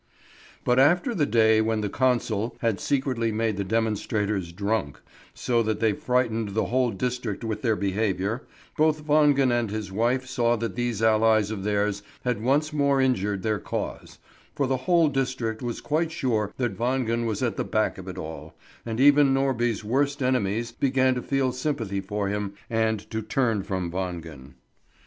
But 0.63 0.79
after 0.79 1.13
the 1.13 1.27
day 1.27 1.61
when 1.61 1.81
the 1.81 1.87
consul 1.87 2.55
had 2.61 2.79
secretly 2.79 3.31
made 3.31 3.57
the 3.57 3.63
demonstrators 3.63 4.51
drunk, 4.51 4.99
so 5.35 5.61
that 5.61 5.79
they 5.79 5.93
frightened 5.93 6.55
the 6.55 6.65
whole 6.65 6.89
district 6.89 7.43
with 7.43 7.61
their 7.61 7.75
behaviour, 7.75 8.41
both 8.75 9.05
Wangen 9.05 9.51
and 9.51 9.69
his 9.69 9.91
wife 9.91 10.25
saw 10.25 10.55
that 10.55 10.75
these 10.75 11.03
allies 11.03 11.51
of 11.51 11.63
theirs 11.63 12.01
had 12.23 12.41
once 12.41 12.73
more 12.73 12.99
injured 12.99 13.43
their 13.43 13.59
cause; 13.59 14.17
for 14.55 14.65
the 14.65 14.77
whole 14.89 15.07
district 15.07 15.61
was 15.61 15.81
quite 15.81 16.11
sure 16.11 16.51
that 16.57 16.79
Wangen 16.79 17.27
was 17.27 17.43
at 17.43 17.55
the 17.55 17.63
back 17.63 17.99
of 17.99 18.07
it 18.07 18.17
all, 18.17 18.55
and 18.83 18.99
even 18.99 19.35
Norby's 19.35 19.83
worst 19.83 20.23
enemies 20.23 20.71
began 20.71 21.13
to 21.13 21.21
feel 21.21 21.51
sympathy 21.51 22.01
for 22.01 22.27
him 22.27 22.55
and 22.71 23.07
to 23.11 23.21
turn 23.21 23.61
from 23.61 23.91
Wangen. 23.91 24.55